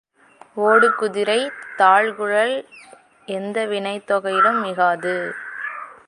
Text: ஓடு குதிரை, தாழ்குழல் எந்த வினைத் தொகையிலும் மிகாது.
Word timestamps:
ஓடு 0.53 0.95
குதிரை, 0.95 1.51
தாழ்குழல் 1.77 2.65
எந்த 3.25 3.65
வினைத் 3.65 4.11
தொகையிலும் 4.11 4.61
மிகாது. 4.61 5.33